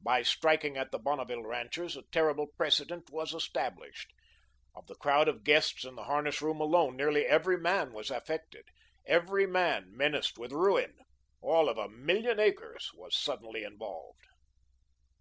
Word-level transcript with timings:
By 0.00 0.22
striking 0.22 0.76
at 0.76 0.92
the 0.92 1.00
Bonneville 1.00 1.42
ranchers 1.42 1.96
a 1.96 2.02
terrible 2.12 2.46
precedent 2.46 3.10
was 3.10 3.34
established. 3.34 4.12
Of 4.76 4.86
the 4.86 4.94
crowd 4.94 5.26
of 5.26 5.42
guests 5.42 5.84
in 5.84 5.96
the 5.96 6.04
harness 6.04 6.40
room 6.40 6.60
alone, 6.60 6.96
nearly 6.96 7.26
every 7.26 7.58
man 7.58 7.92
was 7.92 8.08
affected, 8.08 8.68
every 9.04 9.48
man 9.48 9.90
menaced 9.96 10.38
with 10.38 10.52
ruin. 10.52 11.00
All 11.40 11.68
of 11.68 11.76
a 11.76 11.88
million 11.88 12.38
acres 12.38 12.88
was 12.94 13.16
suddenly 13.16 13.64
involved. 13.64 14.26